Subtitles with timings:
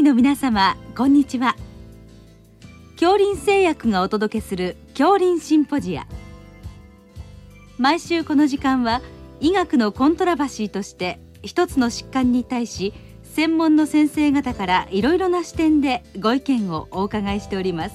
[0.00, 1.56] 医の皆様こんにちは。
[2.98, 6.06] 恐林製薬がお届けする恐林シンポジア。
[7.76, 9.02] 毎週この時間は
[9.40, 12.94] 医学のコントラバシーとして一つの疾患に対し
[13.24, 17.94] 専門の先生方からいろいろな視点でご意見をお伺いしております。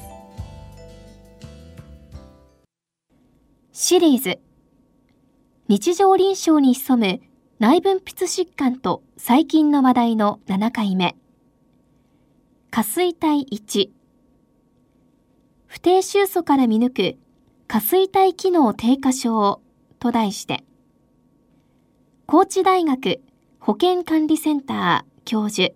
[3.74, 4.38] シリーズ。
[5.68, 7.20] 日常臨床に潜む
[7.58, 11.16] 内分泌疾患と細菌の話題の7回目。
[12.76, 13.90] 下垂体1
[15.66, 17.18] 不定収素から見抜く
[17.70, 19.62] 下垂体機能低下症
[19.98, 20.66] と題して。
[22.26, 23.22] 高知大学
[23.60, 25.74] 保健管理センター教授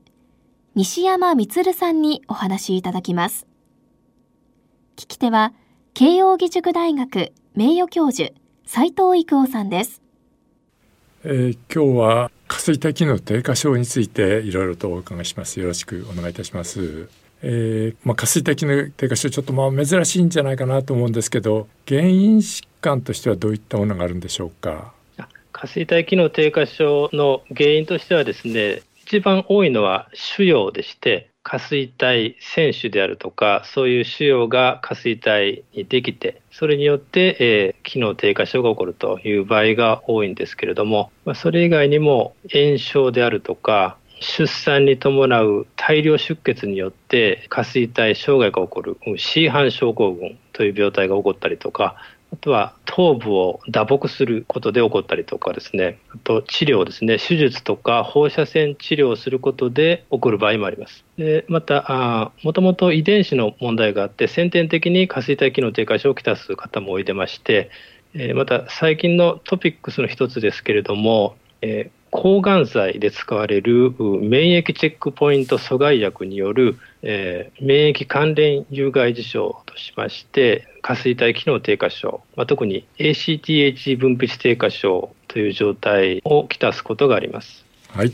[0.75, 3.47] 西山充さんにお話しいただきます。
[4.97, 5.53] 聞き手は
[5.93, 8.31] 慶應義塾大学名誉教授
[8.65, 10.01] 斉藤育夫さんです。
[11.23, 15.59] えー、今日は下垂体機能低下症についていろいろとお伺いします。
[15.59, 17.07] よろしくお願いいたします。
[17.43, 24.91] えー、まあ、下垂体機能低下症ちょっとまあ珍しいんじゃないかなと思うんですけど原因疾患としてはどういったものがあるんでしょうか？
[25.53, 51.95] 下垂体機能低下症の原因としてはですね一番多いのは腫瘍でして下垂体選手であるとか、そういう腫瘍が下垂体にできて、それによって、えー、機能低下症が起こるという場合が多いんですけれども、まあ、それ以外にも炎症であるとか、出産に伴う大量出血によって下垂体障害が起こる C 斑症候群という病態が起こったりとか、
[52.31, 61.03] あとは頭部を打撲することで起こったりとかですね、あと治療ですね、手術とか放射線治療をすることで起こる場合もあります。
[61.17, 67.71] でまた、もともと遺伝子の問題があって、先天的に下垂体機能低下症をきたす方もおいでまして、
[68.35, 87.65] また最近のトピックスの一つですけれども、え抗がん剤で使われる免疫チェックポイント阻害薬による、えー、免疫関連有害事象としまして、下垂体機能低下症、まあ、特に ACTH 分泌低下症という状態をきたすことがあります。
[87.89, 88.11] はい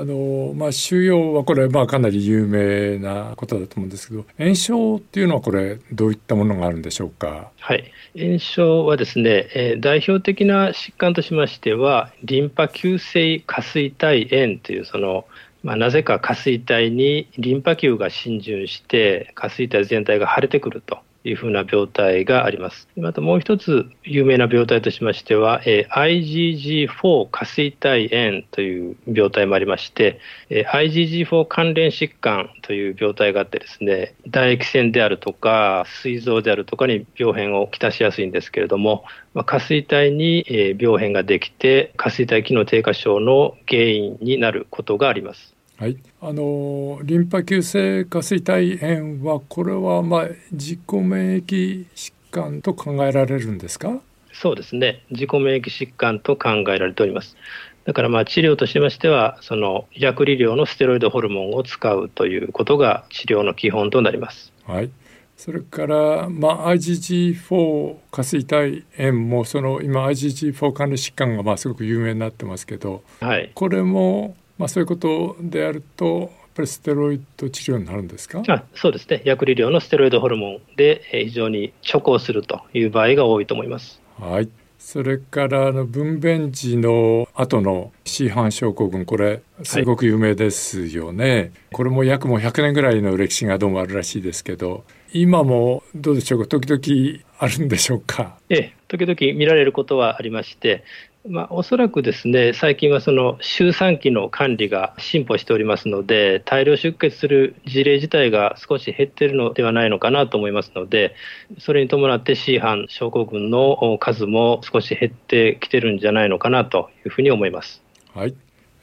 [0.00, 7.50] あのまあ、腫瘍はこれ、まあ、かなり有名なことだと思うんですけど炎症っていうのはこれどういったものがあるんでしょうか？
[7.58, 15.24] はい炎症はですね、えー、代表的な疾患としましてはリンパ球性下垂体炎というその
[15.64, 22.88] まあ、なぜか下垂体にリンパ球が浸潤して下垂体全体が腫れてくるというふうな病態があります。
[22.96, 39.04] またもう一つ有名な病態としましては、えー、IgG4 下垂体炎という病態もありまして、えー、IgG4 関連疾患という病態があってですね、唾液腺であるとか、膵臓であるとかに病変をきたしやすいんですけれども、
[39.34, 40.44] まあ、下垂体に
[40.78, 45.57] 病変ができて、下垂体機能低下症の原因になることがあります。
[45.78, 54.00] はい、あのリンパ球性下垂体炎はこれはまあ自己免疫疾患と考えられるんですか？
[54.32, 55.04] そうですね。
[55.12, 57.36] 自己免疫疾患と考えられております。
[57.84, 64.52] だからまあ治療としましてはその薬理量のステロイドホルモンを使うということが治療の基本となります。
[64.66, 64.90] はい。
[65.36, 78.42] それから、まあ、IgG4 下垂体炎もその今 IgG4 関連疾患がまあすごく有名になってますけど、はい、これもまあ、そういうことであるとやっぱりステロイド治療になるんですか？
[78.48, 79.22] あそうですね。
[79.24, 84.00] 薬理量のステロイドホルモンで非常に処方するという場合が多いと思います。
[84.18, 84.48] はい。
[84.78, 96.46] それからあの分娩時の後の C 斑症候群これすごく有名ですよね、はい、これも約もう100年ぐらいの歴史がどうもあるらしいですけど今もどうでしょうか？
[96.46, 98.38] 時々あるんでしょうか？
[98.48, 100.84] ええ時々見られることはありまして
[101.28, 111.14] まあ、おそらくですね最近はその周産期の管理が進歩しておりますので大量出血する事例自体が少し減っているのではないのかなと思いますので
[111.58, 117.82] それに伴って C 班症候群の数も少し減ってきてるんじゃないのかなというふうに思います。
[118.14, 118.34] はい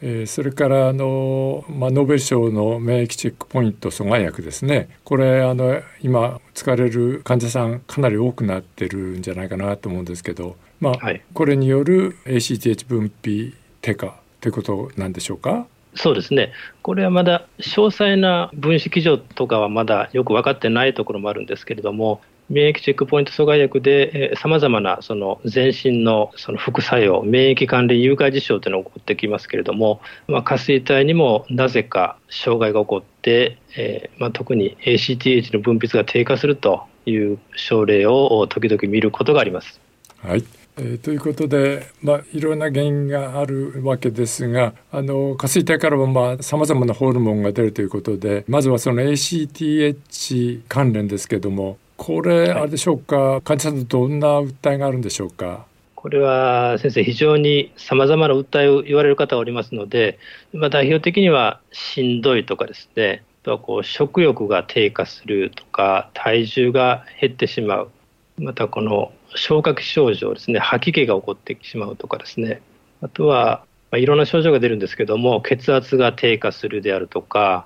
[0.01, 4.89] えー、それからあの、まあ、ノーベル賞の免疫チェックポイント阻害薬ですね。
[5.03, 15.67] これあの今使われる患者さんかなり多くなってるんじゃないかなと思うんですけどまあ、はい、これによる ACTH 分泌低下ということなんでしょうか？
[15.97, 16.51] そうですね、
[16.81, 22.19] これはまだ詳細な分子基準とかはまだよく分かってないところもあるんですけれども、
[22.49, 39.79] 免疫チェックポイント阻害薬でさまざまなその全身のその副作用、免疫関連有害事象というのが起こってきますけれども、まあ、下垂体にもなぜか障害が起こって、えーまあ、特に ACTH の分泌が低下するという症例を時々見ることがあります。
[40.21, 40.43] はい
[40.77, 53.41] えー、ということで、まあ、いろんな原因があるわけですがあの下垂体からはさまざ、まなホルモンが出るということでまずはその ACTH 関連ですけどもこれ、あれでしょうか？
[53.41, 55.65] 患者さんとどんな訴えがあるんでしょうか？
[55.95, 60.19] これは先生、非常にさまざまな訴えを言われる方がおりますので、
[60.53, 67.89] まあ、代表的にはしんどいとかですね、あとはこう食欲が低下するとか、体重が減ってしまう、
[68.37, 72.61] またこの消化器症状ですね、吐き気が起こってしまうとかですね、
[73.01, 77.65] あとは、まあ、いろんな症状が出るんですけども、血圧が低下するであるとか、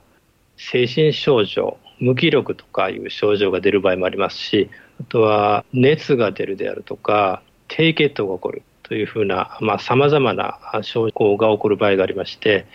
[0.61, 4.69] 精神症状、無気力とかいう症状が出る場合もありますし、
[4.99, 12.65] あとは熱が出るであるとか、低血糖が起こるというふうな、さまざ、まな症状が起こる場合がありまして、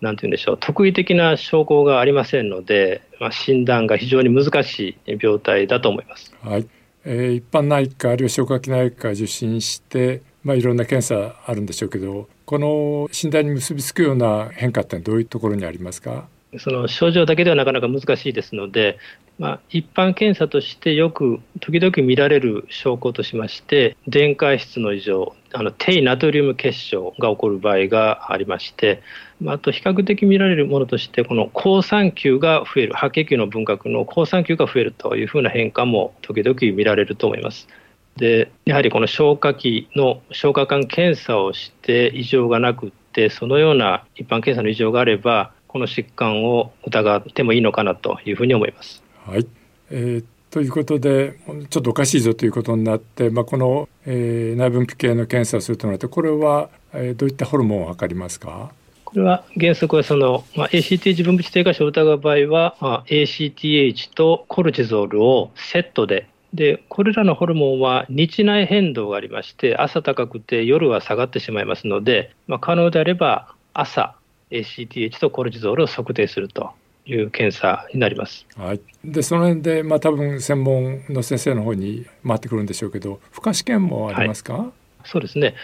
[0.00, 6.34] なんて言うんでしょう、特異的な証拠がありませんので、まあ、診断が非常に難しい病態だと思います。
[6.42, 6.66] はい
[7.04, 16.28] えー、一般内科あるいは消化器内科受診して、まあ、いろんな検査あるんでしょうけどこの診断に結びつくような変化ってどういうところにありますか？
[16.56, 18.98] その症状だけではなかなか難しいですので、
[19.38, 29.02] まあ、一般検査としてよく時々見られる証拠としまして、電解質の異常、あの低ナトリウム結晶が起こる場合がありまして、
[29.40, 37.68] まあと比較的見られるものとして、この好酸球が増える、白血球の分割の好酸球が増えるというふうな変化も時々見られると思います。
[38.16, 49.00] でやはりこの消化器の消化管検査をして異常がなくって、そのような一般検査の異常があれば、この疾患を疑ってもいいのかなというふうに思います。
[49.24, 49.46] はい、
[49.90, 51.38] えーということで
[51.68, 58.72] ちょっとおかしいぞということになって、まあ、この、えー、内分泌系の検査をするとなるとこれは、えー、どういったホルモンを測りますか？
[59.04, 74.16] これは原則はその、まあ、ACTH 分泌低下症を疑う場合は、まあ、ACTH とコルチゾールをセットででこれらのホルモンは日内変動がありまして朝高くて夜は下がってしまいますので、まあ、可能であれば朝
[74.50, 76.70] ACTH とコルチゾールを測定すると
[77.06, 78.46] いう検査になります。
[78.56, 84.68] はい、でその辺で、まあ、多分専門の先生の方に回ってくるんでしょうけど負荷試験もありますか、はい、
[85.04, 85.54] そうですね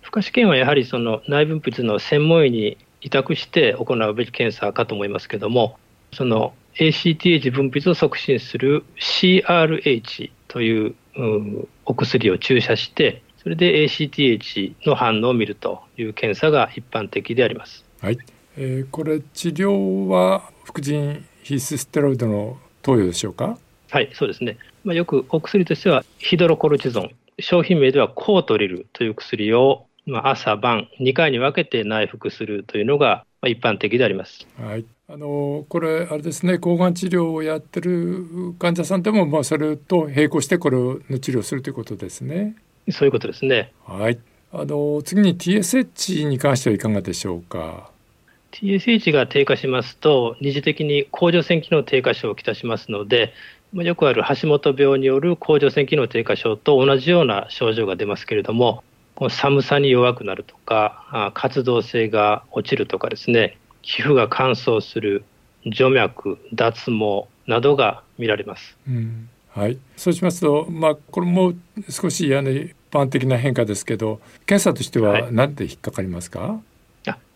[0.00, 5.76] 負荷試験はやはりその内分泌の専門医に委託して行うべき検査かと思いますけども
[6.12, 10.94] その ACTH 分泌を促進する CRH という
[11.84, 17.84] お薬を注射してそれで ACTH の反応を見るという検査が一般的であります。
[18.02, 18.18] はい、
[18.56, 23.56] えー、これ治療は副腎皮質ステロイドの投与でしょうか？
[23.92, 34.48] はいそうですね、まあ、よくお薬としてはヒドロコルチゾン商品名ではコートリルという薬を、まあ、朝晩2回に分けて内服するというのが一般的であります。
[34.60, 42.56] はい、あのこれあれですね抗がん治療をやってる患者さんでもまあそれと並行してこれの治療をするということですね。
[42.90, 43.72] そういうことですね。
[43.86, 44.18] はい。
[44.54, 47.91] あの次に TSH に関してはいかがでしょうか？
[48.52, 53.32] TSH が低下しますと、二次的に甲状腺機能低下症をきたしますので、
[53.72, 58.84] よくある橋本病による甲状腺機能低下症と同じような症状が出ますけれども、
[59.14, 65.24] この寒さに弱くなるとか、活動性が落ちるとかですね、皮膚が乾燥する、
[65.64, 68.76] 除脈、脱毛などが見られます。
[68.86, 71.54] うん、はい、そうしますと、まあ、これも
[71.88, 76.71] 少しあの一般的な変化ですけど、検査としては何で引っかかりますか、はい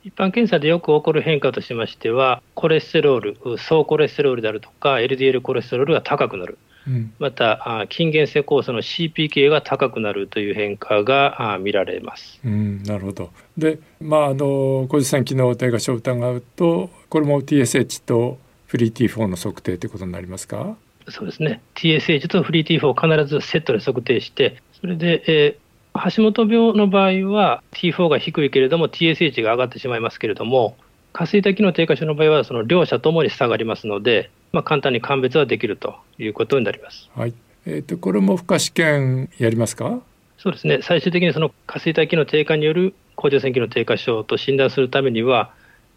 [0.07, 3.21] 一般検査でよく起こる変化としましては、コレステロー
[3.51, 12.39] ル、総コレステロールであるとか、LDL コレステロールが高くなる、うん、また筋原性酵素の CPK が高くなるという変化が見られます。
[12.45, 13.33] うん、なるほど。
[13.59, 20.77] で、まああの甲状腺機能低下症を疑うと、これも TSH とフリー T4 の測定ということになりますか？
[21.09, 21.61] そうですね。
[21.75, 25.66] TSH とフリー T4 を必ずセットで測定して、それで、えー
[26.11, 30.77] 橋本病の場合は T4 が低いけれども TSH が上がってしまいますけれども
[31.13, 37.09] 下垂体機能低下症の場合はその両者ともに下がりますので、まあ、簡単に鑑別はできるということになります。
[37.15, 37.35] はい
[37.65, 40.01] えーと、これも負荷試験やりますか？
[40.39, 45.51] そうですね最終的にその下垂体機能低下による甲状腺機能低下症と診断するためには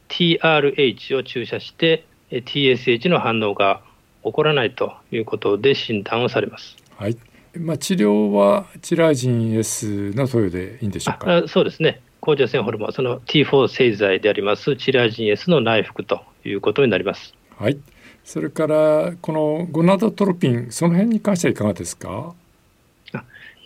[0.07, 3.81] TRH を注射して TSH の反応が
[4.23, 6.77] 起こらないということで診断をされます。
[6.97, 7.17] はい
[7.55, 11.43] まあ、治療はチラージン S の投与でいいんでしょうか？
[11.47, 12.01] そうですね。
[12.21, 17.33] 甲状腺ホルモンその T4 製剤でありますチラージン S の内服ということになります。
[17.57, 17.77] はい。
[18.23, 22.35] それからこのゴナドトロピンその辺に関してはいかがですか？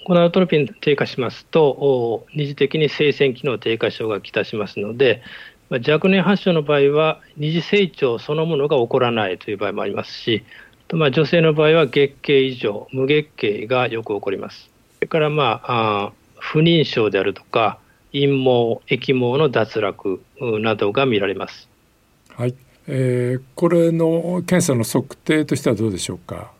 [0.05, 5.23] ゴナドトロピン低下しますと二次的に生鮮機能低下症がきたしますので
[5.69, 10.43] 若年発症の場合は二次成長そのものが起こらないという場合もありますし
[10.93, 14.69] まあ、女性の場合は月経異常、無月経がよく起こります。
[14.97, 17.79] それから、まあ、あ不妊症であるとか
[18.11, 20.21] 陰毛液毛の脱落
[20.61, 21.67] などが見られます。
[22.29, 22.55] はい、
[22.87, 26.51] えー、これの検査の測定としてはどうでしょうか？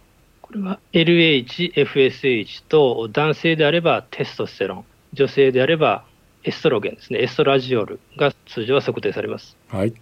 [0.42, 6.06] これは LH、FSH と男性であればテストステロン、女性であれば
[6.44, 9.56] エストロゲンですね、エストラジオールが通常は測定されます。
[9.68, 9.94] はい。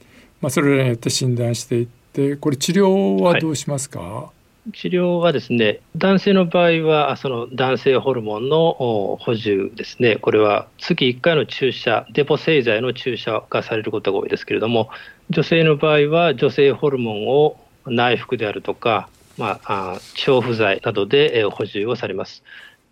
[0.41, 3.99] まあそれらによって診断していって、これ治療はどうしますか？
[3.99, 4.25] はい
[4.73, 14.89] 治療はですね、男性の場合は、その男性ホルモンの補充ですね、これは月1回の注射、デポ製剤の注射がされることが多いですけれども、
[15.31, 22.43] 女性の場合は女性ホルモンを内服であるとか、まあ、調布剤などで補充をされます。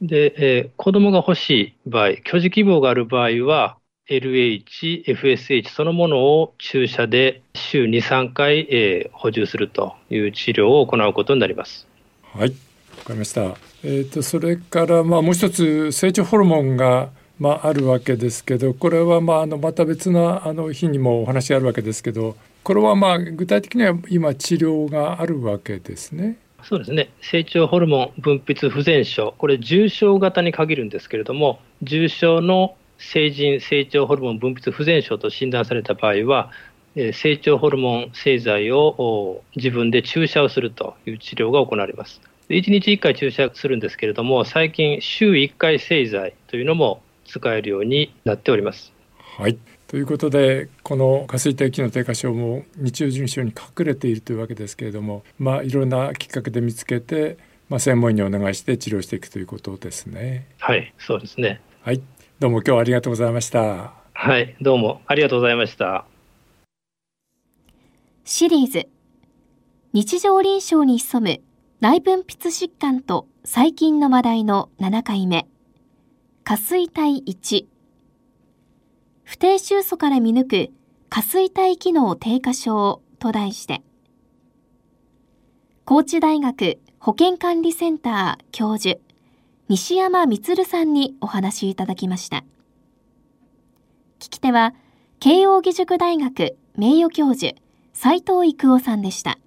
[0.02, 3.78] で、えー、子供が欲しい場合、居住希望がある場合は、
[4.10, 11.88] LH、FSH そのものを注射で週2、3回、えー、補充するという治療を行うことになります。
[12.34, 13.42] はい、わかりました。
[13.42, 26.38] えっ、ー、とそれからまあもう一つ成長ホルモンがまああるわけですけど、これはまああのまた別なあの日にもお話あるわけですけど、これはまあ具体的には今治療があるわけですね。
[26.64, 36.52] そうですね成長ホルモン分泌不全症、これ、重症型に限るんですけれども、重症の成人成長ホルモン分泌不全症と診断された場合は、
[37.14, 42.22] 成長ホルモン製剤を自分で注射をするという治療が行われます。
[42.50, 48.92] 1日1回注射するんですけれども、最近、週1回製剤というのも使えるようになっております。
[49.16, 57.38] はいということでこの下垂体機能低下症も日中腎症に隠れているというわけですけれどもまあいろんなきっかけで見つけて、
[57.70, 60.46] まあ、専門医にお願いして治療していくということですね。
[60.60, 61.62] はいそうですね。
[61.82, 62.02] はい
[62.40, 63.92] どうも今日はありがとうございました。
[64.14, 66.06] はいどうもありがとうございました。
[68.24, 68.88] シリーズ。
[69.92, 71.42] 日常臨床に潜む
[71.82, 75.50] 内分泌疾患と最近の話題の7回目。
[76.46, 77.66] 下垂体1
[79.26, 80.72] 不定収素から見抜く
[81.10, 83.82] 下垂体機能低下症と題して、
[85.84, 89.02] 高知大学保健管理センター教授、
[89.72, 92.38] 西山充さんにお話いただきました。
[94.18, 94.74] 聞き手は、
[95.20, 97.54] 慶應義塾大学名誉教授、
[97.94, 99.38] 斉藤育夫さんでした。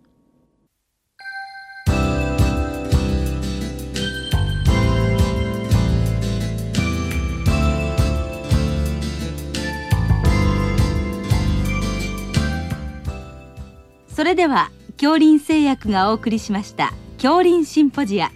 [14.07, 18.31] それでは恐林製薬がお送りしました恐林シンポジア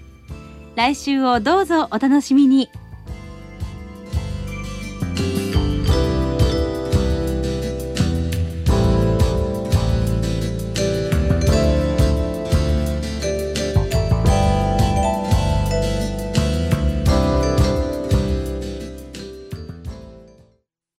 [0.77, 2.71] 来週をどうぞお楽しみに。